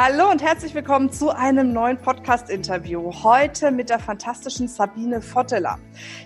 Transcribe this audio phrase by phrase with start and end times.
[0.00, 3.12] Hallo und herzlich willkommen zu einem neuen Podcast-Interview.
[3.24, 5.80] Heute mit der fantastischen Sabine Votteler.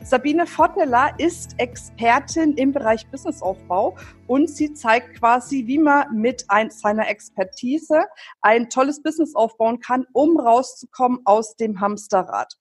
[0.05, 6.71] Sabine Votteler ist Expertin im Bereich Businessaufbau und sie zeigt quasi, wie man mit ein,
[6.71, 8.05] seiner Expertise
[8.43, 12.59] ein tolles Business aufbauen kann, um rauszukommen aus dem Hamsterrad.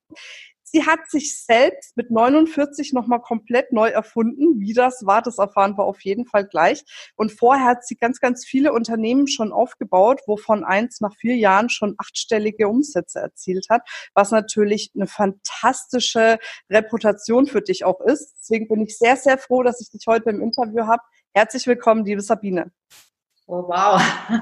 [0.73, 4.61] Sie hat sich selbst mit 49 nochmal komplett neu erfunden.
[4.61, 6.83] Wie das war, das erfahren wir auf jeden Fall gleich.
[7.15, 11.69] Und vorher hat sie ganz, ganz viele Unternehmen schon aufgebaut, wovon eins nach vier Jahren
[11.69, 13.81] schon achtstellige Umsätze erzielt hat,
[14.13, 16.39] was natürlich eine fantastische
[16.69, 18.35] Reputation für dich auch ist.
[18.39, 21.01] Deswegen bin ich sehr, sehr froh, dass ich dich heute im Interview habe.
[21.33, 22.71] Herzlich willkommen, liebe Sabine.
[23.45, 24.01] Oh, wow.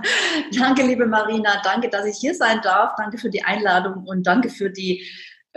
[0.59, 1.59] danke, liebe Marina.
[1.63, 2.93] Danke, dass ich hier sein darf.
[2.97, 5.03] Danke für die Einladung und danke für die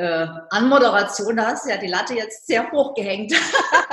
[0.03, 3.33] äh, Anmoderation, da hast du ja die Latte jetzt sehr hoch gehängt.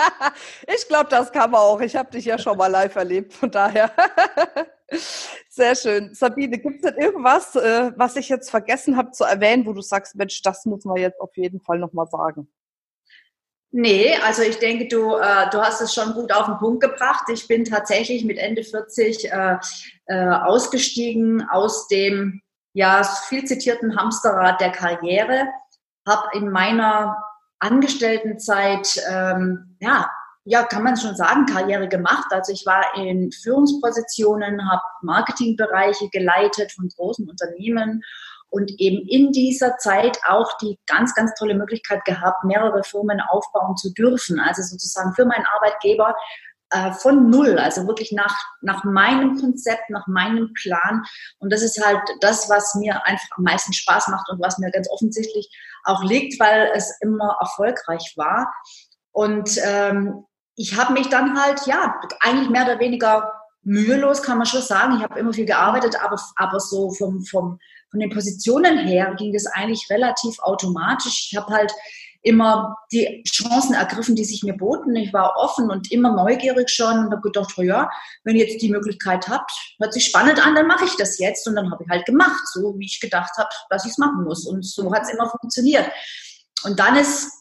[0.68, 1.80] ich glaube, das kann man auch.
[1.82, 3.92] Ich habe dich ja schon mal live erlebt, von daher.
[5.50, 6.16] Sehr schön.
[6.16, 9.82] Sabine, gibt es denn irgendwas, äh, was ich jetzt vergessen habe zu erwähnen, wo du
[9.82, 12.52] sagst, Mensch, das muss man jetzt auf jeden Fall nochmal sagen?
[13.72, 17.26] Nee, also ich denke, du, äh, du hast es schon gut auf den Punkt gebracht.
[17.32, 19.58] Ich bin tatsächlich mit Ende 40 äh,
[20.08, 22.42] äh, ausgestiegen aus dem
[22.74, 25.48] ja viel zitierten Hamsterrad der Karriere
[26.10, 27.16] habe in meiner
[27.60, 30.10] Angestelltenzeit, ähm, ja,
[30.46, 32.28] ja, kann man schon sagen, Karriere gemacht.
[32.32, 38.02] Also ich war in Führungspositionen, habe Marketingbereiche geleitet von großen Unternehmen
[38.50, 43.78] und eben in dieser Zeit auch die ganz, ganz tolle Möglichkeit gehabt, mehrere Firmen aufbauen
[43.78, 44.40] zu dürfen.
[44.40, 46.16] Also sozusagen für meinen Arbeitgeber
[46.72, 51.04] äh, von null, also wirklich nach, nach meinem Konzept, nach meinem Plan.
[51.40, 54.72] Und das ist halt das, was mir einfach am meisten Spaß macht und was mir
[54.72, 55.50] ganz offensichtlich
[55.84, 58.54] auch liegt, weil es immer erfolgreich war.
[59.12, 63.34] Und ähm, ich habe mich dann halt, ja, eigentlich mehr oder weniger
[63.64, 64.98] mühelos, kann man schon sagen.
[64.98, 67.60] Ich habe immer viel gearbeitet, aber, aber so vom, vom,
[67.92, 71.30] von den Positionen her ging das eigentlich relativ automatisch.
[71.32, 71.74] Ich habe halt
[72.22, 74.96] immer die Chancen ergriffen, die sich mir boten.
[74.96, 77.90] Ich war offen und immer neugierig schon und habe gedacht, oh ja,
[78.24, 81.48] wenn ihr jetzt die Möglichkeit habt, hört sich spannend an, dann mache ich das jetzt.
[81.48, 84.24] Und dann habe ich halt gemacht, so wie ich gedacht habe, dass ich es machen
[84.24, 84.46] muss.
[84.46, 85.90] Und so hat es immer funktioniert.
[86.64, 87.32] Und dann ist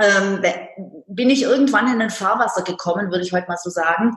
[0.00, 0.42] ähm,
[1.08, 4.16] bin ich irgendwann in ein Fahrwasser gekommen, würde ich heute mal so sagen,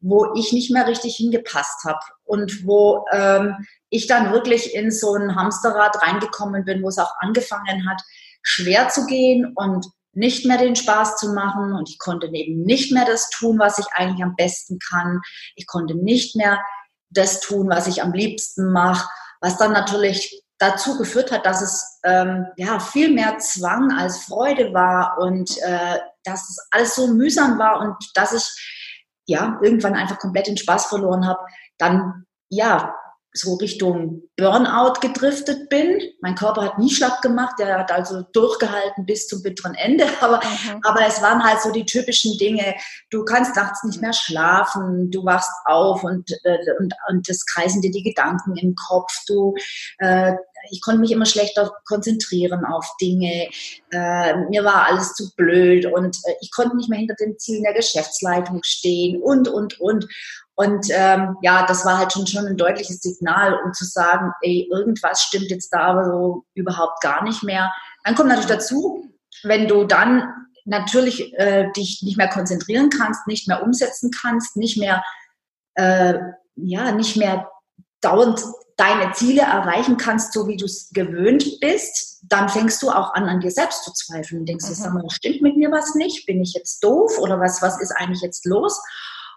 [0.00, 5.14] wo ich nicht mehr richtig hingepasst habe und wo ähm, ich dann wirklich in so
[5.14, 8.02] ein Hamsterrad reingekommen bin, wo es auch angefangen hat,
[8.42, 12.92] schwer zu gehen und nicht mehr den Spaß zu machen und ich konnte eben nicht
[12.92, 15.20] mehr das tun, was ich eigentlich am besten kann.
[15.56, 16.60] Ich konnte nicht mehr
[17.08, 19.08] das tun, was ich am liebsten mache,
[19.40, 24.72] was dann natürlich dazu geführt hat, dass es ähm, ja viel mehr Zwang als Freude
[24.72, 28.44] war und äh, dass es alles so mühsam war und dass ich
[29.26, 31.40] ja irgendwann einfach komplett den Spaß verloren habe.
[31.78, 32.94] Dann ja
[33.34, 36.00] so Richtung Burnout gedriftet bin.
[36.20, 40.04] Mein Körper hat nie schlapp gemacht, der hat also durchgehalten bis zum bitteren Ende.
[40.20, 40.80] Aber, mhm.
[40.84, 42.74] aber es waren halt so die typischen Dinge.
[43.10, 47.82] Du kannst nachts nicht mehr schlafen, du wachst auf und, äh, und, und das kreisen
[47.82, 49.12] dir die Gedanken im Kopf.
[49.26, 49.54] Du,
[49.98, 50.34] äh,
[50.70, 53.48] ich konnte mich immer schlechter konzentrieren auf Dinge.
[53.90, 57.64] Äh, mir war alles zu blöd und äh, ich konnte nicht mehr hinter den Zielen
[57.64, 60.06] der Geschäftsleitung stehen und, und, und.
[60.54, 64.68] Und ähm, ja, das war halt schon, schon ein deutliches Signal, um zu sagen, ey,
[64.70, 67.72] irgendwas stimmt jetzt da aber so überhaupt gar nicht mehr.
[68.04, 69.08] Dann kommt natürlich dazu,
[69.42, 70.28] wenn du dann
[70.64, 75.02] natürlich äh, dich nicht mehr konzentrieren kannst, nicht mehr umsetzen kannst, nicht mehr,
[75.74, 76.14] äh,
[76.56, 77.50] ja, nicht mehr
[78.00, 78.44] dauernd
[78.76, 83.28] deine Ziele erreichen kannst, so wie du es gewöhnt bist, dann fängst du auch an,
[83.28, 84.40] an dir selbst zu zweifeln.
[84.40, 84.74] Und denkst, mhm.
[84.74, 86.26] sag mal, stimmt mit mir was nicht?
[86.26, 88.80] Bin ich jetzt doof oder was, was ist eigentlich jetzt los?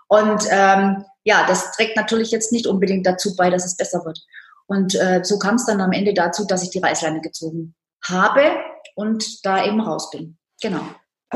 [0.07, 4.19] Und ähm, ja, das trägt natürlich jetzt nicht unbedingt dazu bei, dass es besser wird.
[4.67, 8.55] Und äh, so kam es dann am Ende dazu, dass ich die Reißleine gezogen habe
[8.95, 10.37] und da eben raus bin.
[10.61, 10.81] Genau.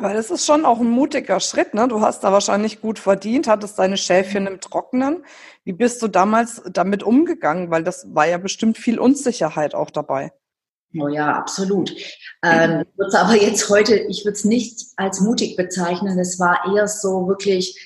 [0.03, 1.87] Aber das ist schon auch ein mutiger Schritt, ne?
[1.87, 5.25] Du hast da wahrscheinlich gut verdient, hattest deine Schäfchen im Trockenen.
[5.63, 7.69] Wie bist du damals damit umgegangen?
[7.69, 10.31] Weil das war ja bestimmt viel Unsicherheit auch dabei.
[10.97, 11.91] Oh ja, absolut.
[12.43, 16.17] Ähm, ich würde es aber jetzt heute, ich würde es nicht als mutig bezeichnen.
[16.17, 17.77] Es war eher so wirklich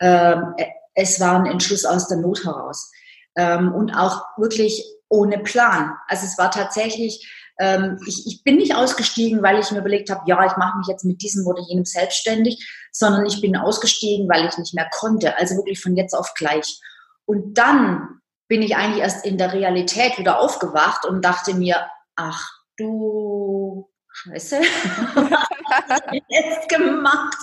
[0.00, 0.54] ähm,
[0.94, 2.90] es war ein Entschluss aus der Not heraus.
[3.36, 5.96] Ähm, und auch wirklich ohne Plan.
[6.08, 7.39] Also es war tatsächlich ähm,
[8.06, 11.04] ich, ich bin nicht ausgestiegen, weil ich mir überlegt habe, ja, ich mache mich jetzt
[11.04, 15.36] mit diesem oder jenem selbstständig, sondern ich bin ausgestiegen, weil ich nicht mehr konnte.
[15.38, 16.80] Also wirklich von jetzt auf gleich.
[17.26, 21.86] Und dann bin ich eigentlich erst in der Realität wieder aufgewacht und dachte mir,
[22.16, 23.39] ach du
[24.22, 27.38] Scheiße, was hast du jetzt gemacht?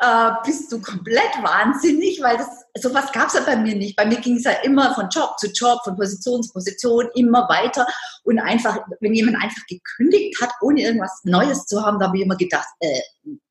[0.00, 2.22] Äh, bist du komplett wahnsinnig?
[2.22, 2.46] Weil das,
[2.80, 3.96] sowas gab es ja bei mir nicht.
[3.96, 7.48] Bei mir ging es ja immer von Job zu Job, von Position zu Position, immer
[7.48, 7.84] weiter.
[8.22, 12.24] Und einfach, wenn jemand einfach gekündigt hat, ohne irgendwas Neues zu haben, da habe ich
[12.24, 13.00] immer gedacht, äh,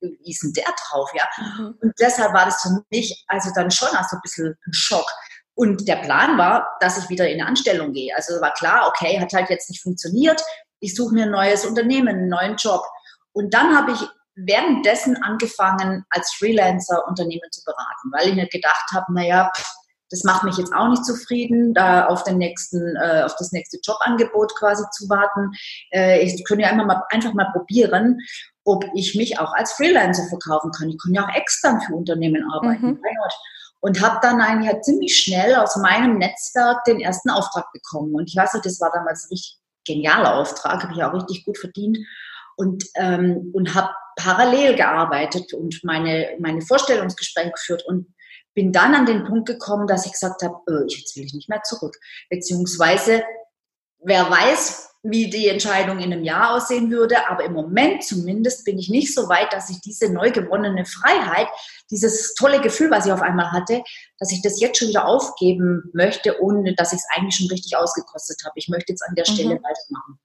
[0.00, 1.10] wie ist denn der drauf?
[1.14, 1.24] Ja?
[1.36, 1.74] Mhm.
[1.82, 5.10] Und deshalb war das für mich also dann schon auch so ein bisschen ein Schock.
[5.54, 8.14] Und der Plan war, dass ich wieder in eine Anstellung gehe.
[8.14, 10.42] Also war klar, okay, hat halt jetzt nicht funktioniert
[10.80, 12.82] ich suche mir ein neues Unternehmen, einen neuen Job.
[13.32, 14.00] Und dann habe ich
[14.36, 19.50] währenddessen angefangen, als Freelancer Unternehmen zu beraten, weil ich mir gedacht habe, naja,
[20.10, 23.78] das macht mich jetzt auch nicht zufrieden, da auf den nächsten, äh, auf das nächste
[23.82, 25.50] Jobangebot quasi zu warten.
[25.90, 28.20] Äh, ich könnte ja einfach mal, einfach mal probieren,
[28.64, 30.90] ob ich mich auch als Freelancer verkaufen kann.
[30.90, 32.86] Ich kann ja auch extern für Unternehmen arbeiten.
[32.86, 33.00] Mhm.
[33.80, 38.14] Und habe dann eigentlich halt ziemlich schnell aus meinem Netzwerk den ersten Auftrag bekommen.
[38.14, 41.58] Und ich weiß nicht, das war damals richtig genialer Auftrag, habe ich auch richtig gut
[41.58, 41.98] verdient
[42.56, 48.14] und, ähm, und habe parallel gearbeitet und meine, meine Vorstellungsgespräche geführt und
[48.54, 51.48] bin dann an den Punkt gekommen, dass ich gesagt habe, oh, jetzt will ich nicht
[51.48, 51.94] mehr zurück.
[52.30, 53.22] Beziehungsweise,
[53.98, 57.28] wer weiß, wie die Entscheidung in einem Jahr aussehen würde.
[57.28, 61.48] Aber im Moment zumindest bin ich nicht so weit, dass ich diese neu gewonnene Freiheit,
[61.90, 63.82] dieses tolle Gefühl, was ich auf einmal hatte,
[64.18, 67.76] dass ich das jetzt schon wieder aufgeben möchte, ohne dass ich es eigentlich schon richtig
[67.76, 68.54] ausgekostet habe.
[68.56, 69.62] Ich möchte jetzt an der Stelle mhm.
[69.62, 70.18] weitermachen.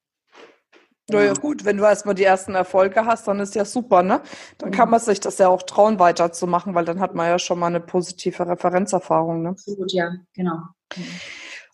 [1.09, 4.21] Ja, ja, gut, wenn du erstmal die ersten Erfolge hast, dann ist ja super, ne?
[4.59, 4.73] Dann mhm.
[4.73, 7.67] kann man sich das ja auch trauen, weiterzumachen, weil dann hat man ja schon mal
[7.67, 9.49] eine positive Referenzerfahrung, ne?
[9.49, 10.57] Absolut, ja, genau.
[10.95, 11.19] Mhm.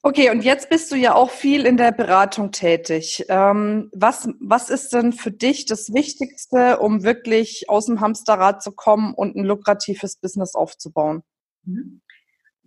[0.03, 3.25] Okay, und jetzt bist du ja auch viel in der Beratung tätig.
[3.29, 8.71] Ähm, was, was ist denn für dich das Wichtigste, um wirklich aus dem Hamsterrad zu
[8.71, 11.23] kommen und ein lukratives Business aufzubauen?
[11.63, 12.01] Mhm.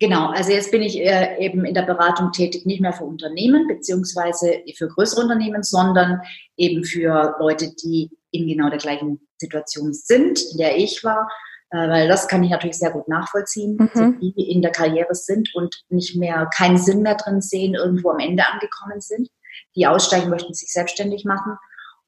[0.00, 3.68] Genau, also jetzt bin ich äh, eben in der Beratung tätig, nicht mehr für Unternehmen
[3.68, 6.22] beziehungsweise für größere Unternehmen, sondern
[6.56, 11.28] eben für Leute, die in genau der gleichen Situation sind, in der ich war
[11.70, 13.90] weil das kann ich natürlich sehr gut nachvollziehen, mhm.
[13.94, 18.10] also die in der Karriere sind und nicht mehr keinen Sinn mehr drin sehen, irgendwo
[18.10, 19.28] am Ende angekommen sind,
[19.76, 21.56] die aussteigen möchten, sich selbstständig machen.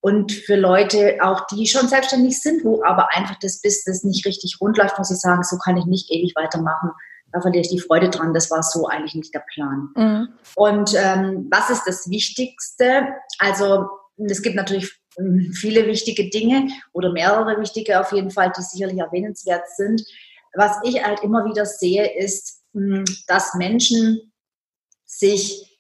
[0.01, 4.59] Und für Leute auch, die schon selbstständig sind, wo aber einfach das Business nicht richtig
[4.61, 6.91] rund läuft, muss ich sagen, so kann ich nicht ewig weitermachen.
[7.31, 8.35] Da verliere ich die Freude dran.
[8.35, 9.91] Das war so eigentlich nicht der Plan.
[9.95, 10.29] Mhm.
[10.57, 13.09] Und ähm, was ist das Wichtigste?
[13.39, 13.87] Also
[14.19, 15.02] es gibt natürlich
[15.53, 20.03] viele wichtige Dinge oder mehrere wichtige auf jeden Fall, die sicherlich erwähnenswert sind.
[20.55, 24.33] Was ich halt immer wieder sehe, ist, hm, dass Menschen
[25.05, 25.79] sich,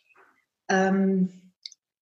[0.68, 1.52] ähm,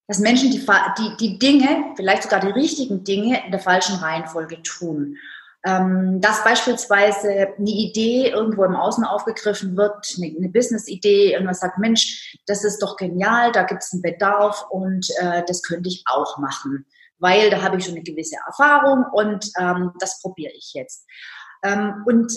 [0.07, 4.61] dass Menschen die, die, die Dinge, vielleicht sogar die richtigen Dinge in der falschen Reihenfolge
[4.63, 5.17] tun.
[5.63, 11.77] Ähm, dass beispielsweise eine Idee irgendwo im Außen aufgegriffen wird, eine, eine Business-Idee, irgendwas sagt,
[11.77, 16.03] Mensch, das ist doch genial, da gibt es einen Bedarf und äh, das könnte ich
[16.07, 16.87] auch machen
[17.21, 21.05] weil da habe ich schon eine gewisse Erfahrung und ähm, das probiere ich jetzt.
[21.63, 22.31] Ähm, und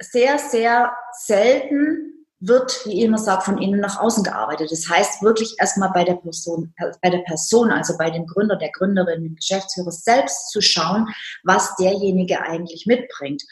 [0.00, 4.70] sehr, sehr selten wird, wie ich immer sage, von innen nach außen gearbeitet.
[4.70, 6.72] Das heißt wirklich erstmal bei der Person,
[7.02, 11.08] bei der Person, also bei dem Gründer, der Gründerin, dem Geschäftsführer selbst zu schauen,
[11.42, 13.42] was derjenige eigentlich mitbringt.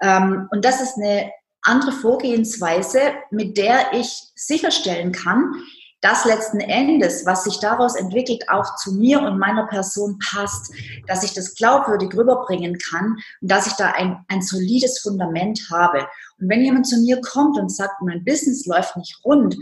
[0.00, 1.30] Ähm, und das ist eine
[1.62, 5.52] andere Vorgehensweise, mit der ich sicherstellen kann,
[6.00, 10.72] das letzten Endes, was sich daraus entwickelt, auch zu mir und meiner Person passt,
[11.06, 16.06] dass ich das glaubwürdig rüberbringen kann und dass ich da ein, ein solides Fundament habe.
[16.38, 19.56] Und wenn jemand zu mir kommt und sagt, mein Business läuft nicht rund,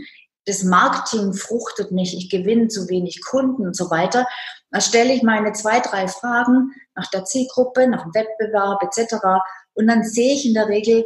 [0.45, 4.25] das Marketing fruchtet nicht, ich gewinne zu wenig Kunden und so weiter,
[4.71, 9.15] dann stelle ich meine zwei, drei Fragen nach der Zielgruppe, nach dem Wettbewerb etc.
[9.73, 11.05] Und dann sehe ich in der Regel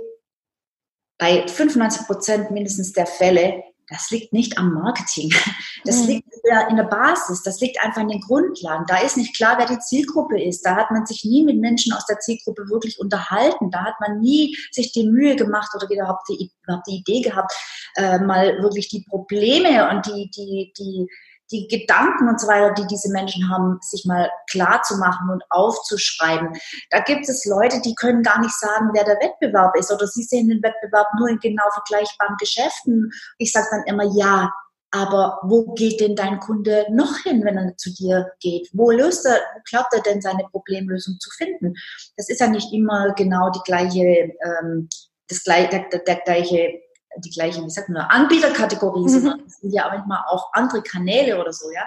[1.18, 3.64] bei 95 Prozent mindestens der Fälle,
[3.94, 5.34] das liegt nicht am Marketing.
[5.86, 6.08] Das mhm.
[6.08, 6.30] liegt
[6.70, 8.86] in der Basis, das liegt einfach in den Grundlagen.
[8.88, 10.62] Da ist nicht klar, wer die Zielgruppe ist.
[10.62, 13.70] Da hat man sich nie mit Menschen aus der Zielgruppe wirklich unterhalten.
[13.70, 17.52] Da hat man nie sich die Mühe gemacht oder überhaupt die, überhaupt die Idee gehabt,
[17.98, 21.08] äh, mal wirklich die Probleme und die, die, die,
[21.54, 25.44] die Gedanken und so weiter, die diese Menschen haben, sich mal klar zu machen und
[25.50, 26.50] aufzuschreiben.
[26.90, 30.24] Da gibt es Leute, die können gar nicht sagen, wer der Wettbewerb ist oder sie
[30.24, 33.12] sehen den Wettbewerb nur in genau vergleichbaren Geschäften.
[33.38, 34.52] Ich sage dann immer, ja,
[34.92, 38.70] aber wo geht denn dein Kunde noch hin, wenn er zu dir geht?
[38.74, 41.74] Wo löst er, wo glaubt er denn seine Problemlösung zu finden?
[42.16, 44.90] Das ist ja nicht immer genau die gleiche, ähm,
[45.28, 46.80] das gleiche, der, der, der gleiche
[47.18, 49.10] die gleiche, wie sagt man, Anbieterkategorie, mhm.
[49.10, 51.84] sondern es sind ja manchmal auch andere Kanäle oder so, ja.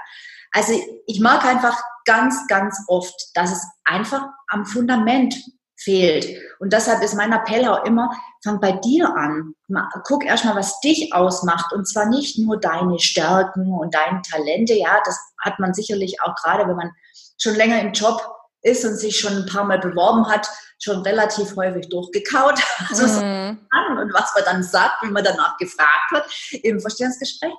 [0.53, 0.73] Also
[1.07, 5.35] ich mag einfach ganz, ganz oft, dass es einfach am Fundament
[5.77, 6.27] fehlt.
[6.59, 8.11] Und deshalb ist mein Appell auch immer,
[8.43, 9.55] fang bei dir an.
[10.05, 11.73] Guck erstmal, was dich ausmacht.
[11.73, 14.75] Und zwar nicht nur deine Stärken und deine Talente.
[14.75, 16.91] Ja, das hat man sicherlich auch gerade, wenn man
[17.39, 20.49] schon länger im Job ist und sich schon ein paar Mal beworben hat,
[20.79, 22.61] schon relativ häufig durchgekaut.
[22.89, 23.09] Also mhm.
[23.09, 26.25] so und was man dann sagt, wenn man danach gefragt wird
[26.63, 27.53] im Vorstellungsgespräch.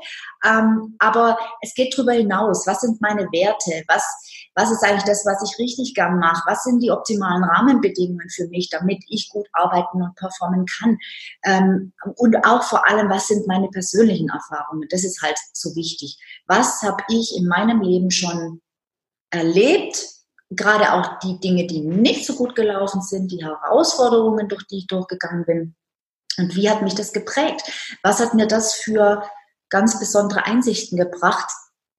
[0.46, 2.66] Ähm, aber es geht darüber hinaus.
[2.68, 3.84] Was sind meine Werte?
[3.88, 4.04] Was,
[4.56, 6.44] was ist eigentlich das, was ich richtig gern mache?
[6.46, 10.98] Was sind die optimalen Rahmenbedingungen für mich, damit ich gut arbeiten und performen kann?
[11.46, 14.88] Ähm, und auch vor allem, was sind meine persönlichen Erfahrungen?
[14.90, 16.18] Das ist halt so wichtig.
[16.46, 18.62] Was habe ich in meinem Leben schon
[19.30, 20.17] erlebt,
[20.50, 24.88] gerade auch die Dinge, die nicht so gut gelaufen sind, die Herausforderungen, durch die ich
[24.88, 25.76] durchgegangen bin.
[26.38, 27.64] Und wie hat mich das geprägt?
[28.04, 29.24] Was hat mir das für
[29.70, 31.50] ganz besondere Einsichten gebracht,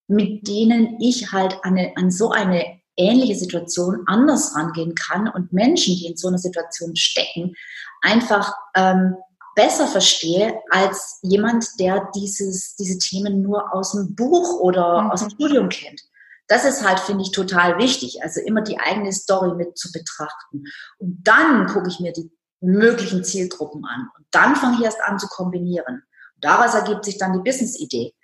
[0.06, 5.96] mit denen ich halt eine, an so eine ähnliche Situation anders rangehen kann und Menschen,
[5.96, 7.54] die in so einer Situation stecken,
[8.00, 9.16] einfach ähm,
[9.54, 15.10] besser verstehe als jemand, der dieses, diese Themen nur aus dem Buch oder mhm.
[15.10, 16.00] aus dem Studium kennt.
[16.48, 18.22] Das ist halt, finde ich, total wichtig.
[18.22, 20.64] Also immer die eigene Story mit zu betrachten.
[20.98, 24.08] Und dann gucke ich mir die möglichen Zielgruppen an.
[24.16, 26.02] Und dann fange ich erst an zu kombinieren.
[26.34, 28.14] Und daraus ergibt sich dann die Business-Idee.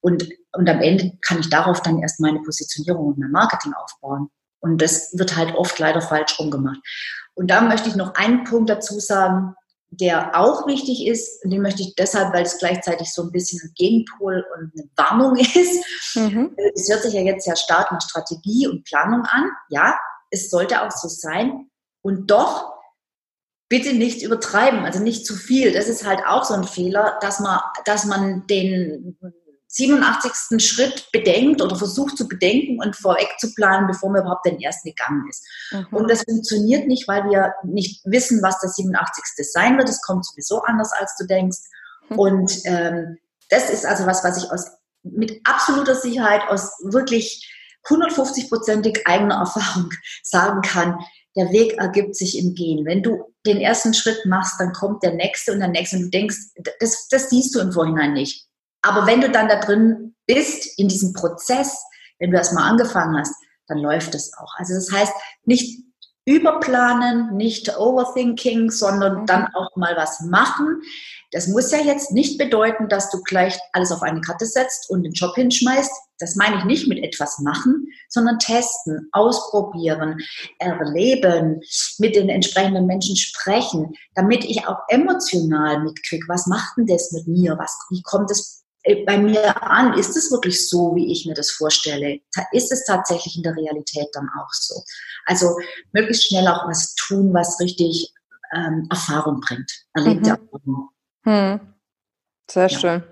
[0.00, 4.30] Und, und am Ende kann ich darauf dann erst meine Positionierung und mein Marketing aufbauen.
[4.60, 6.80] Und das wird halt oft leider falsch rumgemacht.
[7.34, 9.54] Und da möchte ich noch einen Punkt dazu sagen,
[9.90, 13.60] der auch wichtig ist, und den möchte ich deshalb, weil es gleichzeitig so ein bisschen
[13.62, 15.84] ein Gegenpol und eine Warnung ist.
[16.14, 16.56] Mhm.
[16.74, 19.50] Es hört sich ja jetzt sehr stark nach Strategie und Planung an.
[19.70, 19.98] Ja,
[20.30, 21.68] es sollte auch so sein.
[22.02, 22.74] Und doch
[23.68, 25.72] bitte nicht übertreiben, also nicht zu viel.
[25.72, 29.18] Das ist halt auch so ein Fehler, dass man, dass man den
[29.68, 30.62] 87.
[30.62, 34.88] Schritt bedenkt oder versucht zu bedenken und vorweg zu planen, bevor man überhaupt den ersten
[34.88, 35.46] gegangen ist.
[35.70, 35.86] Mhm.
[35.90, 39.22] Und das funktioniert nicht, weil wir nicht wissen, was der 87.
[39.52, 39.88] sein wird.
[39.88, 41.58] Es kommt sowieso anders, als du denkst.
[42.08, 42.18] Mhm.
[42.18, 43.18] Und ähm,
[43.50, 44.66] das ist also was, was ich aus
[45.02, 47.46] mit absoluter Sicherheit aus wirklich
[47.86, 49.90] 150-prozentig eigener Erfahrung
[50.22, 50.98] sagen kann.
[51.36, 52.84] Der Weg ergibt sich im Gehen.
[52.84, 56.10] Wenn du den ersten Schritt machst, dann kommt der nächste und der nächste und du
[56.10, 56.36] denkst,
[56.80, 58.47] das, das siehst du im Vorhinein nicht.
[58.88, 61.82] Aber wenn du dann da drin bist, in diesem Prozess,
[62.18, 63.34] wenn du erstmal angefangen hast,
[63.66, 64.54] dann läuft es auch.
[64.56, 65.12] Also das heißt,
[65.44, 65.82] nicht
[66.28, 69.26] überplanen, nicht overthinking, sondern mhm.
[69.26, 70.82] dann auch mal was machen.
[71.32, 75.02] Das muss ja jetzt nicht bedeuten, dass du gleich alles auf eine Karte setzt und
[75.04, 75.90] den Job hinschmeißt.
[76.18, 80.18] Das meine ich nicht mit etwas machen, sondern testen, ausprobieren,
[80.58, 81.60] erleben,
[81.98, 87.26] mit den entsprechenden Menschen sprechen, damit ich auch emotional mitkriege, was macht denn das mit
[87.26, 87.56] mir?
[87.58, 88.64] Was, wie kommt es
[89.06, 92.20] bei mir an, ist es wirklich so, wie ich mir das vorstelle?
[92.52, 94.82] Ist es tatsächlich in der Realität dann auch so?
[95.26, 95.56] Also
[95.92, 98.12] möglichst schnell auch was tun, was richtig
[98.54, 100.48] ähm, Erfahrung bringt, erlebte mhm.
[100.52, 100.88] Erfahrung.
[101.24, 101.60] Hm.
[102.50, 102.78] Sehr ja.
[102.78, 103.02] schön.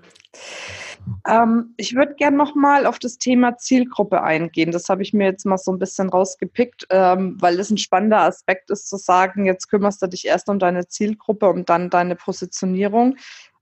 [1.25, 4.71] Ähm, ich würde gerne nochmal auf das Thema Zielgruppe eingehen.
[4.71, 8.21] Das habe ich mir jetzt mal so ein bisschen rausgepickt, ähm, weil das ein spannender
[8.21, 12.15] Aspekt ist, zu sagen, jetzt kümmerst du dich erst um deine Zielgruppe und dann deine
[12.15, 13.15] Positionierung.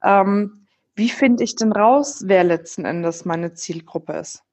[0.04, 0.65] Ähm,
[0.96, 4.44] wie finde ich denn raus, wer letzten Endes meine Zielgruppe ist?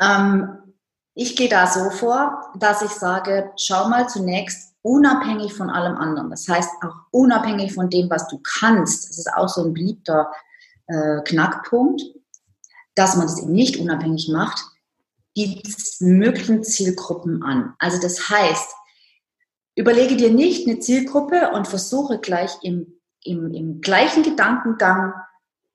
[0.00, 0.74] Ähm,
[1.14, 6.30] ich gehe da so vor, dass ich sage, schau mal zunächst unabhängig von allem anderen.
[6.30, 9.08] Das heißt auch unabhängig von dem, was du kannst.
[9.08, 10.30] Das ist auch so ein beliebter
[10.86, 12.02] äh, Knackpunkt,
[12.94, 14.62] dass man es eben nicht unabhängig macht,
[15.36, 15.62] die
[16.00, 17.74] möglichen Zielgruppen an.
[17.78, 18.74] Also das heißt,
[19.74, 22.95] überlege dir nicht eine Zielgruppe und versuche gleich im
[23.26, 25.12] im, im gleichen Gedankengang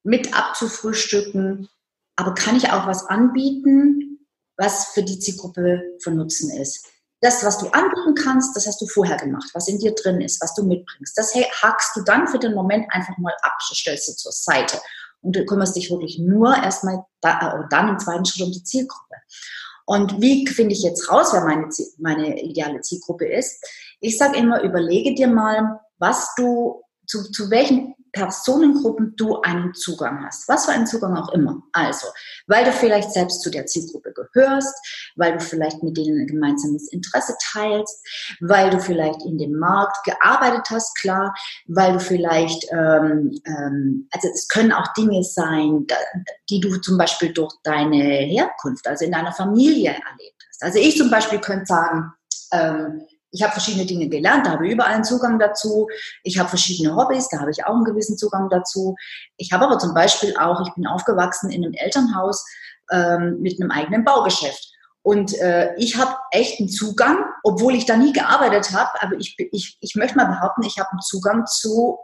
[0.04, 1.70] mit abzufrühstücken,
[2.16, 4.28] aber kann ich auch was anbieten,
[4.58, 6.86] was für die Zielgruppe von Nutzen ist.
[7.22, 10.42] Das, was du anbieten kannst, das hast du vorher gemacht, was in dir drin ist,
[10.42, 11.16] was du mitbringst.
[11.18, 14.80] Das hackst du dann für den Moment einfach mal ab, stellst du zur Seite.
[15.22, 18.64] Und du kümmerst dich wirklich nur erstmal da, äh, dann im zweiten Schritt um die
[18.64, 19.16] Zielgruppe.
[19.86, 23.64] Und wie finde ich jetzt raus, wer meine, meine ideale Zielgruppe ist?
[24.00, 26.82] Ich sage immer, überlege dir mal, was du
[27.12, 30.48] zu, zu welchen Personengruppen du einen Zugang hast.
[30.48, 31.62] Was für einen Zugang auch immer.
[31.72, 32.08] Also,
[32.48, 34.76] weil du vielleicht selbst zu der Zielgruppe gehörst,
[35.16, 38.06] weil du vielleicht mit denen ein gemeinsames Interesse teilst,
[38.42, 41.34] weil du vielleicht in dem Markt gearbeitet hast, klar,
[41.68, 45.86] weil du vielleicht, ähm, ähm, also es können auch Dinge sein,
[46.50, 50.64] die du zum Beispiel durch deine Herkunft, also in deiner Familie erlebt hast.
[50.64, 52.14] Also ich zum Beispiel könnte sagen,
[52.52, 55.88] ähm, ich habe verschiedene Dinge gelernt, da habe ich überall einen Zugang dazu.
[56.24, 58.96] Ich habe verschiedene Hobbys, da habe ich auch einen gewissen Zugang dazu.
[59.38, 62.46] Ich habe aber zum Beispiel auch, ich bin aufgewachsen in einem Elternhaus
[62.92, 64.70] ähm, mit einem eigenen Baugeschäft.
[65.04, 69.36] Und äh, ich habe echt einen Zugang, obwohl ich da nie gearbeitet habe, aber ich,
[69.52, 71.98] ich, ich möchte mal behaupten, ich habe einen Zugang zu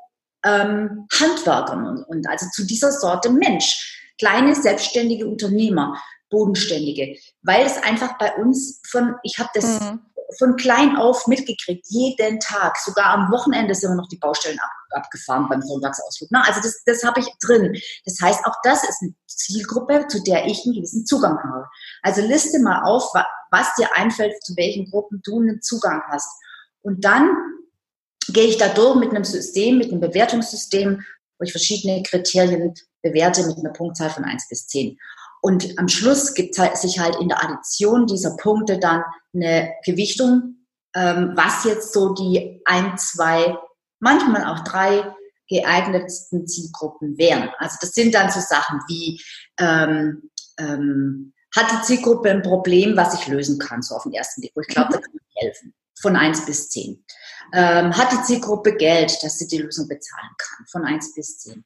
[0.43, 3.93] ähm, Handwerkern und, und also zu dieser Sorte Mensch.
[4.17, 5.96] Kleine selbstständige Unternehmer,
[6.31, 10.00] Bodenständige, weil es einfach bei uns von, ich habe das mhm
[10.38, 12.77] von klein auf mitgekriegt, jeden Tag.
[12.77, 16.29] Sogar am Wochenende sind wir noch die Baustellen ab, abgefahren beim Sonntagsausflug.
[16.31, 17.75] Na, also das, das habe ich drin.
[18.05, 21.65] Das heißt, auch das ist eine Zielgruppe, zu der ich einen gewissen Zugang habe.
[22.01, 23.12] Also liste mal auf,
[23.51, 26.29] was dir einfällt, zu welchen Gruppen du einen Zugang hast.
[26.81, 27.29] Und dann
[28.29, 31.03] gehe ich da durch mit einem System, mit einem Bewertungssystem,
[31.39, 34.98] wo ich verschiedene Kriterien bewerte mit einer Punktzahl von 1 bis 10.
[35.41, 39.03] Und am Schluss gibt es sich halt in der Addition dieser Punkte dann
[39.41, 40.65] eine Gewichtung,
[40.96, 43.58] ähm, was jetzt so die ein, zwei,
[44.00, 45.13] manchmal auch drei
[45.50, 47.50] geeignetsten Zielgruppen wären.
[47.58, 49.22] Also das sind dann so Sachen wie,
[49.60, 50.29] ähm,
[50.60, 54.53] ähm, hat die Zielgruppe ein Problem, was ich lösen kann, so auf den ersten Blick,
[54.60, 57.04] ich glaube, da kann helfen, von eins bis zehn.
[57.54, 61.63] Ähm, hat die Zielgruppe Geld, dass sie die Lösung bezahlen kann, von eins bis zehn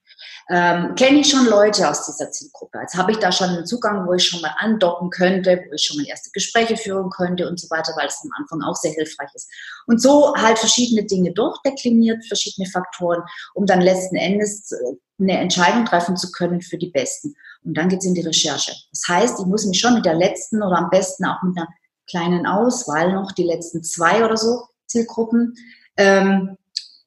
[0.50, 2.79] ähm, kenne ich schon Leute aus dieser Zielgruppe.
[2.79, 5.83] Also habe ich da schon einen Zugang, wo ich schon mal andocken könnte, wo ich
[5.83, 8.91] schon mal erste Gespräche führen könnte und so weiter, weil es am Anfang auch sehr
[8.91, 9.50] hilfreich ist.
[9.88, 13.23] Und so halt verschiedene Dinge durchdekliniert, verschiedene Faktoren,
[13.53, 14.75] um dann letzten Endes äh,
[15.19, 17.33] eine Entscheidung treffen zu können für die Besten.
[17.63, 18.73] Und dann geht es in die Recherche.
[18.91, 21.67] Das heißt, ich muss mich schon mit der letzten oder am besten auch mit einer
[22.10, 25.55] kleinen Auswahl noch, die letzten zwei oder so Zielgruppen,
[25.98, 26.58] ähm,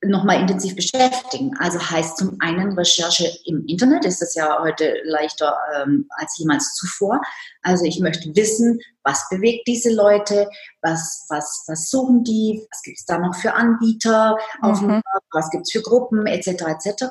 [0.06, 1.56] nochmal intensiv beschäftigen.
[1.58, 6.74] Also heißt zum einen Recherche im Internet, ist das ja heute leichter ähm, als jemals
[6.74, 7.20] zuvor.
[7.62, 10.48] Also ich möchte wissen, was bewegt diese Leute,
[10.82, 15.00] was, was, was suchen die, was gibt es da noch für Anbieter, auf mhm.
[15.32, 16.48] was gibt es für Gruppen, etc.
[16.48, 17.04] etc.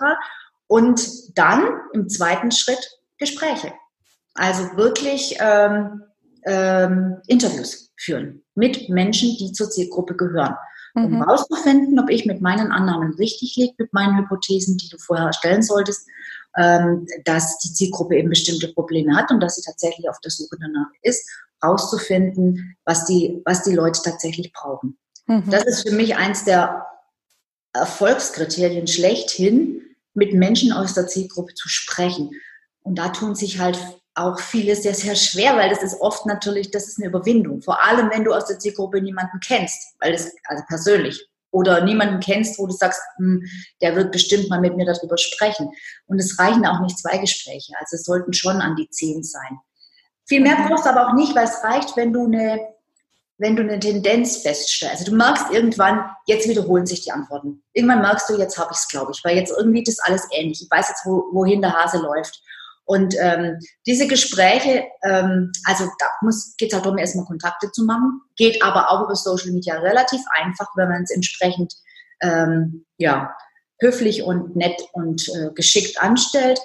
[0.67, 1.63] Und dann
[1.93, 3.73] im zweiten Schritt Gespräche.
[4.35, 6.03] Also wirklich ähm,
[6.45, 10.55] ähm, Interviews führen mit Menschen, die zur Zielgruppe gehören
[10.95, 11.23] um mhm.
[11.23, 15.63] herauszufinden, ob ich mit meinen Annahmen richtig liege, mit meinen Hypothesen, die du vorher stellen
[15.63, 16.07] solltest,
[16.55, 20.55] ähm, dass die Zielgruppe eben bestimmte Probleme hat und dass sie tatsächlich auf der Suche
[20.59, 21.27] danach ist,
[21.61, 24.97] herauszufinden, was die, was die Leute tatsächlich brauchen.
[25.25, 25.49] Mhm.
[25.49, 26.85] Das ist für mich eins der
[27.73, 29.81] Erfolgskriterien schlechthin,
[30.13, 32.31] mit Menschen aus der Zielgruppe zu sprechen.
[32.83, 33.79] Und da tun sich halt
[34.15, 37.61] auch vieles sehr, sehr schwer, weil das ist oft natürlich, das ist eine Überwindung.
[37.61, 42.19] Vor allem, wenn du aus der Zielgruppe niemanden kennst, weil das, also persönlich, oder niemanden
[42.19, 43.43] kennst, wo du sagst, hm,
[43.81, 45.69] der wird bestimmt mal mit mir darüber sprechen.
[46.07, 49.59] Und es reichen auch nicht zwei Gespräche, also es sollten schon an die zehn sein.
[50.25, 50.67] Viel mehr mhm.
[50.67, 52.59] brauchst du aber auch nicht, weil es reicht, wenn du eine,
[53.37, 54.99] wenn du eine Tendenz feststellst.
[54.99, 57.61] Also du merkst irgendwann, jetzt wiederholen sich die Antworten.
[57.73, 60.61] Irgendwann merkst du, jetzt habe ich es, glaube ich, weil jetzt irgendwie das alles ähnlich.
[60.63, 62.41] Ich weiß jetzt, wo, wohin der Hase läuft.
[62.85, 66.05] Und ähm, diese Gespräche, ähm, also da
[66.57, 70.21] geht es halt darum, erstmal Kontakte zu machen, geht aber auch über Social Media relativ
[70.31, 71.73] einfach, wenn man es entsprechend
[72.21, 73.33] ähm, ja,
[73.79, 76.59] höflich und nett und äh, geschickt anstellt.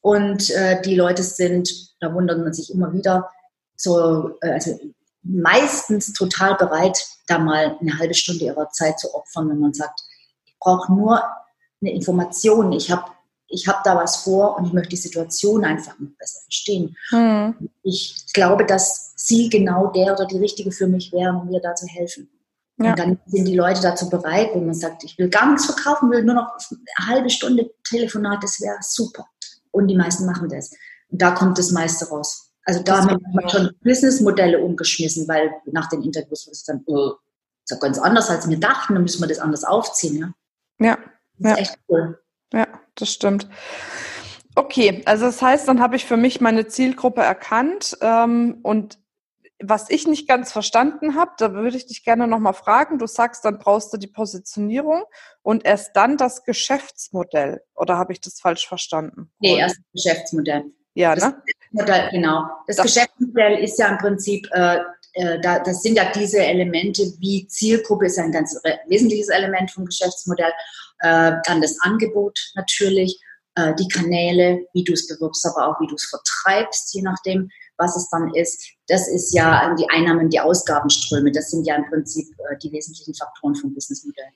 [0.00, 3.30] Und äh, die Leute sind, da wundert man sich immer wieder,
[3.76, 4.78] so, äh, also
[5.22, 10.00] meistens total bereit, da mal eine halbe Stunde ihrer Zeit zu opfern, wenn man sagt,
[10.44, 11.22] ich brauche nur
[11.80, 13.10] eine Information, ich habe
[13.48, 16.96] ich habe da was vor und ich möchte die Situation einfach noch besser verstehen.
[17.10, 17.70] Mhm.
[17.82, 21.74] Ich glaube, dass sie genau der oder die Richtige für mich wären, um mir da
[21.74, 22.28] zu helfen.
[22.78, 22.90] Ja.
[22.90, 26.10] Und dann sind die Leute dazu bereit, wenn man sagt, ich will gar nichts verkaufen,
[26.10, 29.26] will nur noch eine halbe Stunde Telefonat, das wäre super.
[29.70, 30.70] Und die meisten machen das.
[31.08, 32.50] Und da kommt das meiste raus.
[32.64, 37.12] Also da haben wir schon Businessmodelle umgeschmissen, weil nach den Interviews war es dann, oh,
[37.62, 40.34] ist ja ganz anders, als wir dachten, dann müssen wir das anders aufziehen.
[40.80, 40.98] Ja, ja.
[41.38, 42.18] Das ist echt cool.
[42.52, 43.48] Ja das stimmt.
[44.54, 48.98] Okay, also das heißt, dann habe ich für mich meine Zielgruppe erkannt ähm, und
[49.62, 52.98] was ich nicht ganz verstanden habe, da würde ich dich gerne nochmal fragen.
[52.98, 55.04] Du sagst, dann brauchst du die Positionierung
[55.42, 57.62] und erst dann das Geschäftsmodell.
[57.74, 59.30] Oder habe ich das falsch verstanden?
[59.38, 60.64] Nee, erst das Geschäftsmodell.
[60.94, 61.42] Ja, das ne?
[61.44, 62.42] Geschäftsmodell, genau.
[62.66, 64.80] Das, das Geschäftsmodell ist ja im Prinzip, äh,
[65.14, 68.56] äh, da, das sind ja diese Elemente, wie Zielgruppe ist ein ganz
[68.88, 70.52] wesentliches Element vom Geschäftsmodell
[71.00, 73.20] äh, dann das Angebot natürlich,
[73.54, 77.48] äh, die Kanäle, wie du es bewirbst, aber auch wie du es vertreibst, je nachdem,
[77.76, 78.62] was es dann ist.
[78.88, 81.30] Das ist ja die Einnahmen, die Ausgabenströme.
[81.32, 84.30] Das sind ja im Prinzip äh, die wesentlichen Faktoren vom Businessmodell.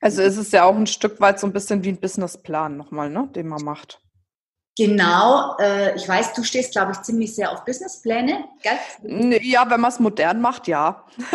[0.00, 3.10] Also ist es ja auch ein Stück weit so ein bisschen wie ein Businessplan nochmal,
[3.10, 4.00] ne, den man macht.
[4.78, 8.44] Genau, äh, ich weiß, du stehst, glaube ich, ziemlich sehr auf Businesspläne.
[8.62, 9.40] Gell?
[9.42, 11.02] Ja, wenn man es modern macht, ja.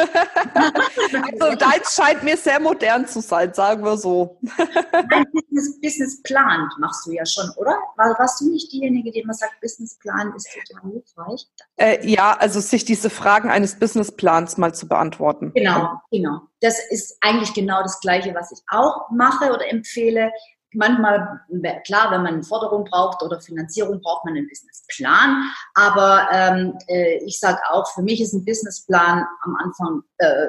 [1.31, 4.37] also deins scheint mir sehr modern zu sein, sagen wir so.
[4.41, 7.79] Nein, Business, Businessplan machst du ja schon, oder?
[7.97, 11.47] War, warst du nicht diejenige, die immer sagt, Businessplan ist total hilfreich?
[11.77, 15.51] Äh, ja, also sich diese Fragen eines Businessplans mal zu beantworten.
[15.55, 16.41] Genau, genau.
[16.59, 20.31] Das ist eigentlich genau das Gleiche, was ich auch mache oder empfehle
[20.73, 21.41] manchmal,
[21.85, 25.43] klar, wenn man Forderung braucht oder Finanzierung, braucht man einen Businessplan.
[25.73, 30.47] Aber ähm, äh, ich sage auch, für mich ist ein Businessplan am Anfang, äh,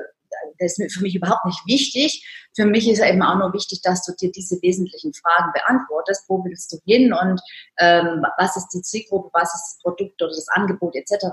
[0.58, 2.26] das ist für mich überhaupt nicht wichtig.
[2.54, 6.24] Für mich ist eben auch nur wichtig, dass du dir diese wesentlichen Fragen beantwortest.
[6.28, 7.40] Wo willst du hin und
[7.78, 11.26] ähm, was ist die Zielgruppe, was ist das Produkt oder das Angebot etc.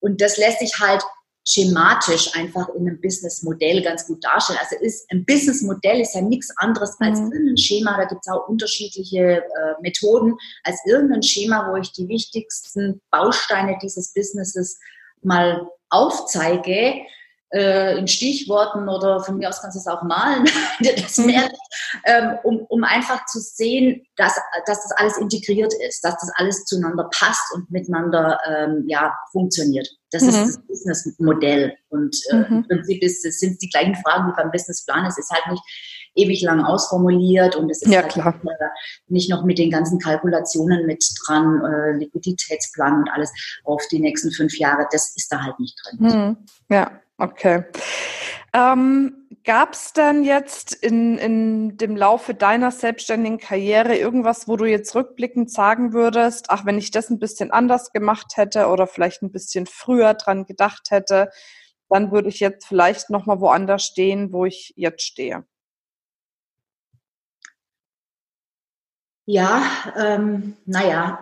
[0.00, 1.02] Und das lässt sich halt
[1.48, 4.58] schematisch einfach in einem Businessmodell ganz gut darstellen.
[4.60, 7.32] Also ist, ein Businessmodell ist ja nichts anderes als mhm.
[7.32, 12.08] irgendein Schema, da gibt es auch unterschiedliche äh, Methoden, als irgendein Schema, wo ich die
[12.08, 14.78] wichtigsten Bausteine dieses Businesses
[15.22, 16.94] mal aufzeige
[17.50, 20.44] äh, in Stichworten oder von mir aus kannst du es auch malen,
[20.80, 21.30] mhm.
[22.04, 24.34] ähm, um, um einfach zu sehen, dass,
[24.66, 29.88] dass das alles integriert ist, dass das alles zueinander passt und miteinander ähm, ja, funktioniert.
[30.10, 30.28] Das mhm.
[30.28, 31.76] ist das Businessmodell.
[31.88, 32.46] Und äh, mhm.
[32.48, 35.06] im Prinzip ist, es sind die gleichen Fragen wie beim Businessplan.
[35.06, 35.62] Es ist halt nicht
[36.16, 38.34] ewig lang ausformuliert und es ist ja, halt klar.
[39.08, 43.30] nicht noch mit den ganzen Kalkulationen mit dran, äh, Liquiditätsplan und alles
[43.64, 44.86] auf die nächsten fünf Jahre.
[44.90, 45.98] Das ist da halt nicht drin.
[46.00, 46.36] Mhm.
[46.70, 47.64] Ja, Okay.
[48.52, 54.64] Ähm, Gab es denn jetzt in, in dem Laufe deiner selbstständigen Karriere irgendwas, wo du
[54.64, 59.22] jetzt rückblickend sagen würdest, ach, wenn ich das ein bisschen anders gemacht hätte oder vielleicht
[59.22, 61.30] ein bisschen früher dran gedacht hätte,
[61.88, 65.44] dann würde ich jetzt vielleicht nochmal woanders stehen, wo ich jetzt stehe?
[69.28, 69.60] Ja,
[69.96, 71.20] ähm, naja,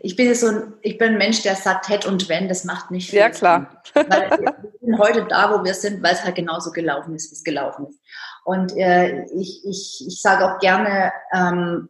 [0.00, 2.90] ich bin so ein, ich bin ein Mensch, der sagt hätte und wenn, das macht
[2.90, 3.20] nicht viel.
[3.20, 3.82] Ja, klar.
[3.94, 7.36] Weil wir sind heute da, wo wir sind, weil es halt genauso gelaufen ist, wie
[7.36, 8.00] es gelaufen ist.
[8.44, 11.88] Und äh, ich, ich, ich sage auch gerne, ähm,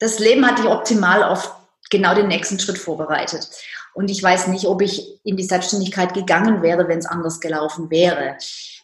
[0.00, 1.54] das Leben hat dich optimal auf
[1.88, 3.48] genau den nächsten Schritt vorbereitet.
[3.94, 7.90] Und ich weiß nicht, ob ich in die Selbstständigkeit gegangen wäre, wenn es anders gelaufen
[7.90, 8.38] wäre.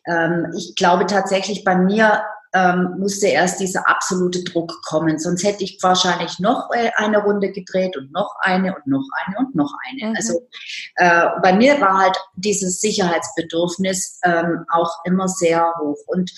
[0.07, 2.23] Ähm, ich glaube tatsächlich bei mir
[2.55, 5.19] ähm, musste erst dieser absolute Druck kommen.
[5.19, 9.39] Sonst hätte ich wahrscheinlich noch äh, eine Runde gedreht und noch eine und noch eine
[9.39, 10.11] und noch eine.
[10.11, 10.17] Mhm.
[10.17, 10.49] Also
[10.97, 15.99] äh, bei mir war halt dieses Sicherheitsbedürfnis ähm, auch immer sehr hoch.
[16.07, 16.31] Und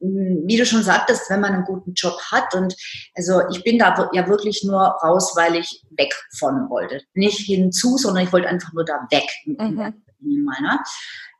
[0.00, 2.74] hm, wie du schon sagtest, wenn man einen guten Job hat und
[3.14, 7.02] also ich bin da ja wirklich nur raus, weil ich weg von wollte.
[7.14, 9.28] Nicht hinzu, sondern ich wollte einfach nur da weg.
[9.46, 10.02] Mhm.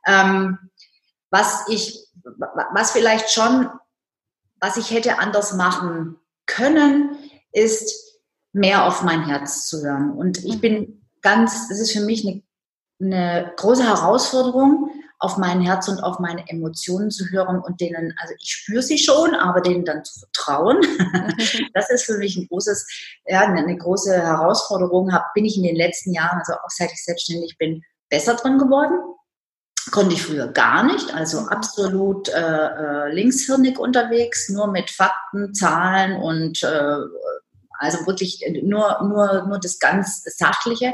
[0.05, 0.57] Ähm,
[1.29, 1.97] was ich,
[2.73, 3.69] was vielleicht schon
[4.63, 7.17] was ich hätte anders machen können,
[7.51, 8.21] ist
[8.53, 10.11] mehr auf mein Herz zu hören.
[10.11, 12.41] Und ich bin ganz, das ist für mich eine,
[13.01, 18.33] eine große Herausforderung, auf mein Herz und auf meine Emotionen zu hören und denen, also
[18.39, 20.79] ich spüre sie schon, aber denen dann zu vertrauen.
[21.73, 22.87] Das ist für mich ein großes,
[23.25, 25.11] ja, eine große Herausforderung.
[25.11, 28.59] Hab, bin ich in den letzten Jahren, also auch seit ich selbstständig bin, besser drin
[28.59, 28.97] geworden.
[29.91, 31.49] Konnte ich früher gar nicht, also mhm.
[31.49, 36.97] absolut äh, äh, linkshirnig unterwegs, nur mit Fakten, Zahlen und äh,
[37.79, 40.93] also wirklich nur, nur, nur das ganz Sachliche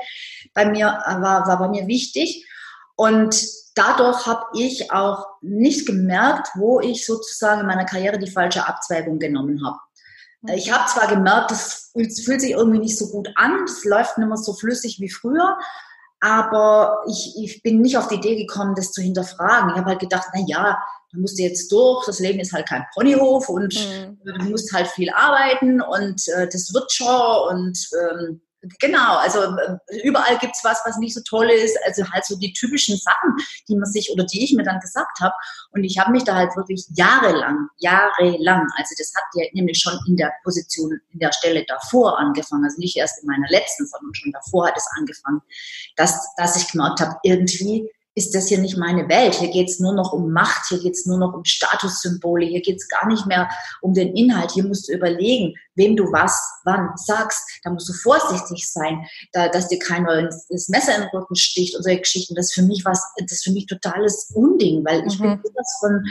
[0.54, 2.47] bei mir war, war bei mir wichtig.
[2.95, 8.67] Und dadurch habe ich auch nicht gemerkt, wo ich sozusagen in meiner Karriere die falsche
[8.67, 9.78] Abzweigung genommen habe.
[10.41, 10.54] Mhm.
[10.54, 14.28] Ich habe zwar gemerkt, fühlt, fühlt sich irgendwie nicht so gut an, es läuft nicht
[14.28, 15.58] mehr so flüssig wie früher,
[16.21, 19.71] aber ich, ich bin nicht auf die Idee gekommen, das zu hinterfragen.
[19.71, 20.77] Ich habe halt gedacht, na ja,
[21.12, 24.19] da musst du jetzt durch, das Leben ist halt kein Ponyhof und mhm.
[24.23, 28.41] du musst halt viel arbeiten und äh, das wird schon und ähm,
[28.80, 31.78] Genau, also äh, überall gibt's was, was nicht so toll ist.
[31.86, 33.36] Also halt so die typischen Sachen,
[33.69, 35.34] die man sich oder die ich mir dann gesagt habe.
[35.72, 39.98] Und ich habe mich da halt wirklich jahrelang, jahrelang, also das hat ja nämlich schon
[40.08, 44.13] in der Position, in der Stelle davor angefangen, also nicht erst in meiner letzten, sondern
[44.13, 45.41] schon davor hat es angefangen,
[45.95, 49.36] dass, dass ich gemerkt habe, irgendwie ist das hier nicht meine Welt.
[49.36, 52.60] Hier geht es nur noch um Macht, hier geht es nur noch um Statussymbole, hier
[52.60, 53.49] geht es gar nicht mehr
[53.82, 54.51] um den Inhalt.
[54.51, 57.41] Hier musst du überlegen, wem du was, wann sagst.
[57.63, 61.77] Da musst du vorsichtig sein, da, dass dir keiner das Messer in den Rücken sticht
[61.77, 62.36] und solche Geschichten.
[62.36, 65.41] Das ist für mich was, das ist für mich totales Unding, weil ich mhm.
[65.41, 66.03] bin das von,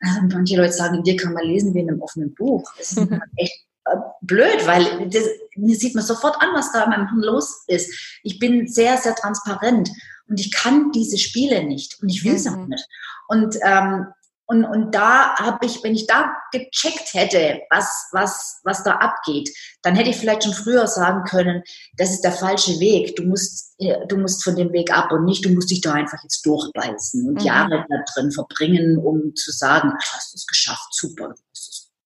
[0.00, 2.70] also manche Leute sagen, dir kann man lesen wie in einem offenen Buch.
[2.76, 3.22] Das ist mhm.
[3.36, 5.24] echt äh, blöd, weil das,
[5.56, 8.20] mir sieht man sofort an, was da in meinem Hirn los ist.
[8.22, 9.88] Ich bin sehr, sehr transparent
[10.28, 12.52] und ich kann diese Spiele nicht und ich will es mhm.
[12.52, 12.86] auch nicht.
[13.28, 14.06] Und ähm,
[14.46, 19.48] Und, und da habe ich, wenn ich da gecheckt hätte, was, was, was da abgeht,
[19.82, 21.62] dann hätte ich vielleicht schon früher sagen können,
[21.96, 23.16] das ist der falsche Weg.
[23.16, 25.94] Du musst, äh, du musst von dem Weg ab und nicht, du musst dich da
[25.94, 27.46] einfach jetzt durchbeißen und mhm.
[27.46, 31.28] Jahre da drin verbringen, um zu sagen, ach, du hast es geschafft, super,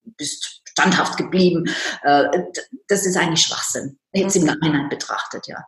[0.05, 1.65] du bist standhaft geblieben.
[2.05, 2.45] Äh,
[2.87, 4.51] das ist eigentlich Schwachsinn, jetzt im mhm.
[4.51, 5.59] Nachhinein betrachtet, ja.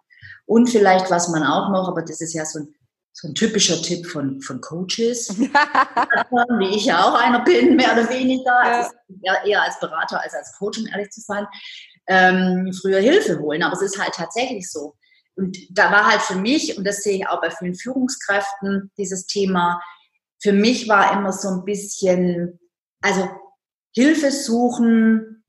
[0.51, 2.75] Und vielleicht, was man auch noch, aber das ist ja so ein
[3.13, 8.09] so ein typischer Tipp von, von Coaches, wie ich ja auch einer bin, mehr oder
[8.09, 8.91] weniger, also
[9.45, 11.47] eher als Berater als als Coach, um ehrlich zu sein,
[12.09, 13.63] ähm, früher Hilfe holen.
[13.63, 14.95] Aber es ist halt tatsächlich so.
[15.37, 19.27] Und da war halt für mich, und das sehe ich auch bei vielen Führungskräften, dieses
[19.27, 19.81] Thema,
[20.43, 22.59] für mich war immer so ein bisschen,
[23.03, 23.29] also
[23.95, 25.40] Hilfe suchen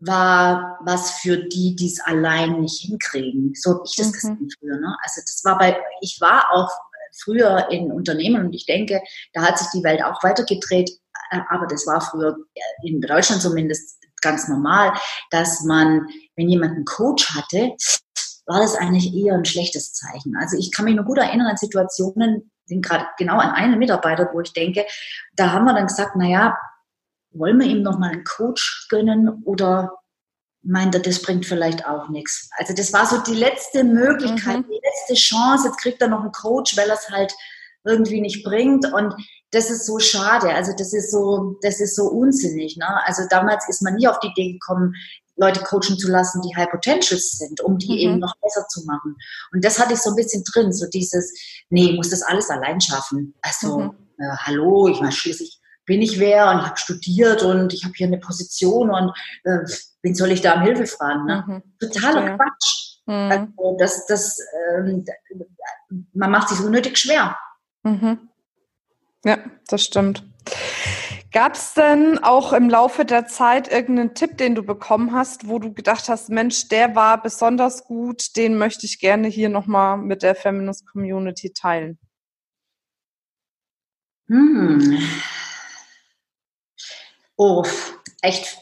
[0.00, 3.52] war was für die, die es allein nicht hinkriegen.
[3.54, 4.12] So habe ich das mhm.
[4.12, 4.76] gesehen früher.
[4.78, 4.96] Ne?
[5.02, 6.70] Also das war bei, ich war auch
[7.22, 9.02] früher in Unternehmen und ich denke,
[9.34, 10.90] da hat sich die Welt auch weitergedreht,
[11.30, 14.92] äh, aber das war früher äh, in Deutschland zumindest ganz normal,
[15.30, 17.74] dass man, wenn jemand einen Coach hatte,
[18.46, 20.36] war das eigentlich eher ein schlechtes Zeichen.
[20.36, 24.40] Also ich kann mich nur gut erinnern an Situationen, gerade genau an einen Mitarbeiter, wo
[24.40, 24.86] ich denke,
[25.34, 26.56] da haben wir dann gesagt, naja,
[27.32, 29.92] wollen wir ihm nochmal einen Coach gönnen oder
[30.62, 32.50] meint er, das bringt vielleicht auch nichts.
[32.58, 34.70] Also das war so die letzte Möglichkeit, mhm.
[34.70, 35.68] die letzte Chance.
[35.68, 37.32] Jetzt kriegt er noch einen Coach, weil er es halt
[37.84, 38.92] irgendwie nicht bringt.
[38.92, 39.14] Und
[39.52, 40.52] das ist so schade.
[40.52, 42.76] Also das ist so, das ist so unsinnig.
[42.76, 42.86] Ne?
[43.06, 44.94] Also damals ist man nie auf die Idee gekommen,
[45.36, 47.98] Leute coachen zu lassen, die High Potentials sind, um die mhm.
[47.98, 49.16] eben noch besser zu machen.
[49.52, 51.32] Und das hatte ich so ein bisschen drin, so dieses,
[51.70, 53.34] nee, ich muss das alles allein schaffen.
[53.40, 53.92] Also, mhm.
[54.18, 55.59] äh, hallo, ich meine, schließlich
[55.90, 59.58] bin ich wer und ich habe studiert und ich habe hier eine Position und äh,
[60.02, 61.26] wen soll ich da um Hilfe fragen?
[61.26, 61.44] Ne?
[61.44, 62.36] Mhm, Totaler verstehe.
[62.36, 62.98] Quatsch.
[63.06, 63.54] Mhm.
[63.58, 64.38] Also das, das,
[64.78, 65.04] ähm,
[66.12, 67.36] man macht sich unnötig schwer.
[67.82, 68.28] Mhm.
[69.24, 70.22] Ja, das stimmt.
[71.32, 75.58] Gab es denn auch im Laufe der Zeit irgendeinen Tipp, den du bekommen hast, wo
[75.58, 80.22] du gedacht hast, Mensch, der war besonders gut, den möchte ich gerne hier nochmal mit
[80.22, 81.98] der Feminist Community teilen?
[84.28, 84.96] Hm.
[87.42, 87.64] Oh,
[88.20, 88.58] echt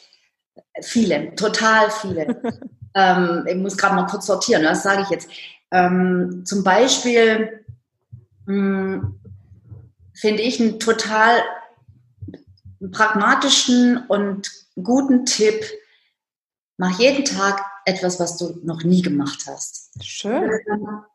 [0.82, 2.40] viele, total viele.
[2.94, 5.28] ähm, ich muss gerade mal kurz sortieren, das sage ich jetzt.
[5.72, 7.64] Ähm, zum Beispiel
[8.46, 9.18] hm,
[10.14, 11.42] finde ich einen total
[12.92, 14.48] pragmatischen und
[14.80, 15.64] guten Tipp.
[16.76, 19.90] Mach jeden Tag etwas, was du noch nie gemacht hast.
[20.04, 20.52] Schön.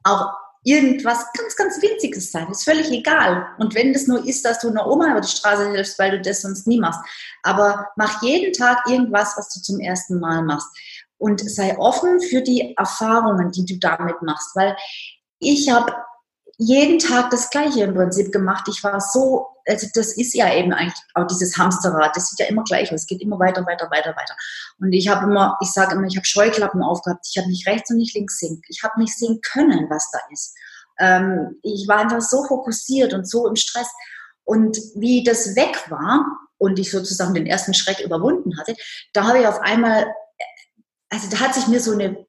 [0.04, 2.49] Auch irgendwas ganz, ganz Winziges sein.
[2.49, 3.47] Ist völlig egal.
[3.58, 6.21] Und wenn das nur ist, dass du einer Oma über die Straße hilfst, weil du
[6.21, 7.02] das sonst nie machst.
[7.43, 10.67] Aber mach jeden Tag irgendwas, was du zum ersten Mal machst.
[11.17, 14.56] Und sei offen für die Erfahrungen, die du damit machst.
[14.56, 14.76] Weil
[15.39, 15.93] ich habe
[16.65, 18.67] jeden Tag das Gleiche im Prinzip gemacht.
[18.69, 22.45] Ich war so, also das ist ja eben eigentlich auch dieses Hamsterrad, das sieht ja
[22.45, 24.36] immer gleich aus, es geht immer weiter, weiter, weiter, weiter.
[24.80, 27.89] Und ich habe immer, ich sage immer, ich habe Scheuklappen aufgehabt, ich habe nicht rechts
[27.91, 30.56] und nicht links sehen, ich habe nicht sehen können, was da ist.
[30.99, 33.89] Ähm, ich war einfach so fokussiert und so im Stress.
[34.45, 36.26] Und wie das weg war
[36.58, 38.76] und ich sozusagen den ersten Schreck überwunden hatte,
[39.13, 40.06] da habe ich auf einmal,
[41.10, 42.26] also da hat sich mir so eine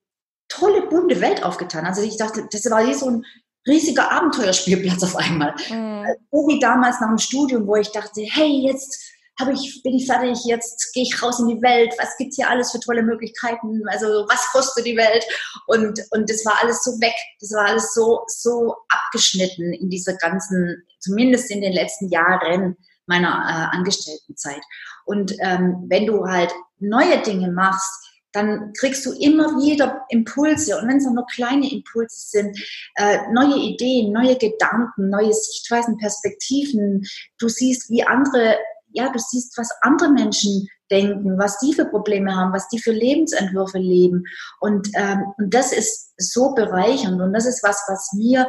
[0.49, 1.85] tolle bunte Welt aufgetan.
[1.85, 3.25] Also ich dachte, das war wie so ein
[3.67, 5.55] riesiger Abenteuerspielplatz auf einmal.
[5.71, 6.07] Mhm.
[6.31, 10.07] So wie damals nach dem Studium, wo ich dachte, hey, jetzt habe ich, bin ich
[10.07, 13.83] fertig, jetzt gehe ich raus in die Welt, was gibt's hier alles für tolle Möglichkeiten,
[13.89, 15.25] also was kostet die Welt?
[15.67, 20.15] Und, und das war alles so weg, das war alles so, so abgeschnitten in dieser
[20.15, 24.63] ganzen, zumindest in den letzten Jahren meiner äh, Angestelltenzeit.
[25.05, 28.04] Und ähm, wenn du halt neue Dinge machst,
[28.35, 32.59] dann kriegst du immer wieder Impulse und wenn es auch nur kleine Impulse sind,
[32.97, 37.07] äh, neue Ideen, neue Gedanken, neue Sichtweisen, Perspektiven.
[37.39, 38.57] Du siehst, wie andere,
[38.91, 42.93] ja, du siehst, was andere Menschen denken, was die für Probleme haben, was die für
[42.93, 44.25] Lebensentwürfe leben.
[44.61, 48.49] Und, ähm, und das ist so bereichernd und das ist was, was mir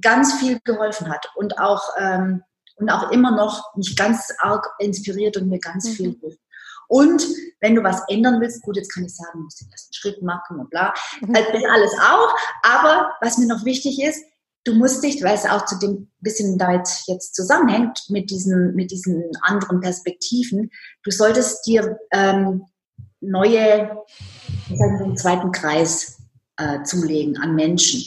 [0.00, 2.42] ganz viel geholfen hat und auch, ähm,
[2.76, 5.92] und auch immer noch mich ganz arg inspiriert und mir ganz mhm.
[5.92, 6.41] viel hilft.
[6.88, 7.24] Und
[7.60, 10.22] wenn du was ändern willst, gut, jetzt kann ich sagen, du musst den ersten Schritt
[10.22, 10.92] machen und bla.
[11.20, 11.34] Mhm.
[11.34, 12.34] Also das alles auch.
[12.62, 14.22] Aber was mir noch wichtig ist,
[14.64, 18.90] du musst dich, weil es auch zu dem bisschen damit jetzt zusammenhängt, mit diesen, mit
[18.90, 20.70] diesen anderen Perspektiven,
[21.02, 22.64] du solltest dir ähm,
[23.20, 23.96] neue,
[24.74, 26.18] sagen wir, einen zweiten Kreis
[26.56, 28.02] äh, zulegen an Menschen.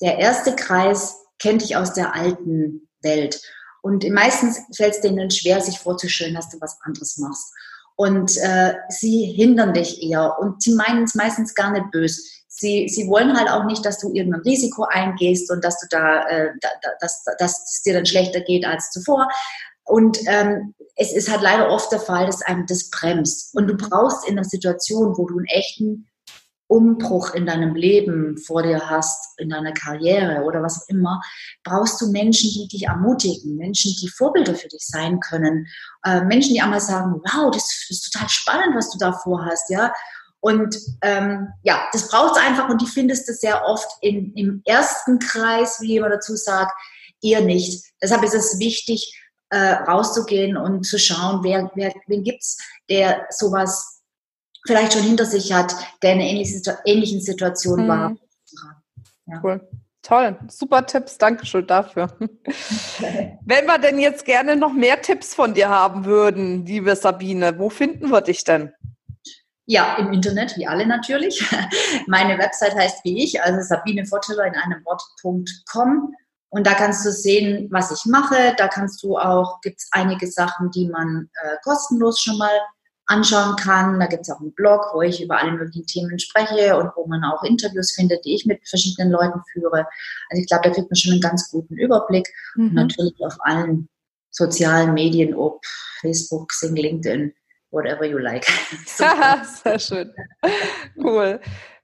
[0.00, 3.40] Der erste Kreis kennt dich aus der alten Welt.
[3.82, 7.52] Und meistens fällt es denen schwer, sich vorzustellen, dass du was anderes machst
[7.98, 12.22] und äh, sie hindern dich eher und sie meinen es meistens gar nicht böse.
[12.46, 16.24] Sie, sie wollen halt auch nicht, dass du irgendein Risiko eingehst und dass du da,
[16.28, 16.68] äh, da
[17.00, 19.28] dass, dass es dir dann schlechter geht als zuvor.
[19.84, 23.54] und ähm, es ist halt leider oft der Fall, dass einem das bremst.
[23.56, 26.08] Und du brauchst in einer Situation, wo du einen echten
[26.68, 31.20] Umbruch in deinem Leben vor dir hast, in deiner Karriere oder was auch immer,
[31.64, 35.66] brauchst du Menschen, die dich ermutigen, Menschen, die Vorbilder für dich sein können,
[36.04, 39.92] äh, Menschen, die einmal sagen, wow, das ist total spannend, was du da vorhast, ja.
[40.40, 44.62] Und ähm, ja, das braucht es einfach und die findest du sehr oft in, im
[44.64, 46.72] ersten Kreis, wie jemand dazu sagt,
[47.20, 47.84] eher nicht.
[48.00, 49.12] Deshalb ist es wichtig,
[49.50, 53.97] äh, rauszugehen und zu schauen, wer, wer, wen gibt's, der sowas
[54.68, 57.88] vielleicht schon hinter sich hat, der in einer ähnlichen, Situation mhm.
[57.88, 58.16] war.
[59.26, 59.40] Ja.
[59.42, 59.68] Cool.
[60.02, 62.16] Toll, super Tipps, Dankeschön dafür.
[62.18, 67.68] Wenn wir denn jetzt gerne noch mehr Tipps von dir haben würden, liebe Sabine, wo
[67.68, 68.72] finden wir dich denn?
[69.66, 71.44] Ja, im Internet, wie alle natürlich.
[72.06, 76.14] Meine Website heißt wie ich, also Sabine Votteler in einem Wort.com.
[76.50, 78.54] Und da kannst du sehen, was ich mache.
[78.56, 82.58] Da kannst du auch, gibt es einige Sachen, die man äh, kostenlos schon mal
[83.08, 83.98] anschauen kann.
[83.98, 87.06] Da gibt es auch einen Blog, wo ich über alle möglichen Themen spreche und wo
[87.06, 89.86] man auch Interviews findet, die ich mit verschiedenen Leuten führe.
[90.30, 92.28] Also ich glaube, da kriegt man schon einen ganz guten Überblick.
[92.54, 92.68] Mhm.
[92.68, 93.88] Und natürlich auf allen
[94.30, 95.64] sozialen Medien, ob
[96.00, 97.32] Facebook, Sing, LinkedIn,
[97.70, 98.46] whatever you like.
[98.86, 100.12] Sehr schön.
[100.96, 101.40] Cool.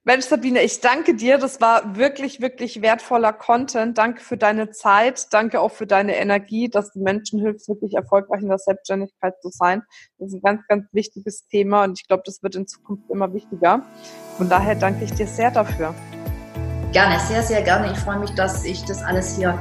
[0.07, 1.39] Mensch, Sabine, ich danke dir.
[1.39, 3.97] Das war wirklich, wirklich wertvoller Content.
[3.97, 5.33] Danke für deine Zeit.
[5.33, 9.49] Danke auch für deine Energie, dass du Menschen hilfst, wirklich erfolgreich in der Selbstständigkeit zu
[9.49, 9.83] sein.
[10.19, 13.33] Das ist ein ganz, ganz wichtiges Thema und ich glaube, das wird in Zukunft immer
[13.33, 13.81] wichtiger.
[14.37, 15.95] Von daher danke ich dir sehr dafür.
[16.93, 17.91] Gerne, sehr, sehr gerne.
[17.91, 19.59] Ich freue mich, dass ich das alles hier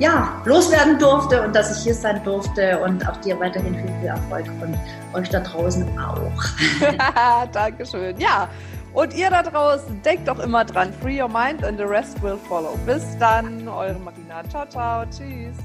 [0.00, 4.08] ja, loswerden durfte und dass ich hier sein durfte und auch dir weiterhin viel, viel
[4.08, 4.76] Erfolg und
[5.12, 6.32] euch da draußen auch.
[7.52, 8.18] Dankeschön.
[8.18, 8.48] Ja,
[8.94, 12.38] und ihr da draußen, denkt doch immer dran, free your mind and the rest will
[12.48, 12.78] follow.
[12.86, 14.42] Bis dann, eure Marina.
[14.48, 15.56] Ciao, ciao, tschüss.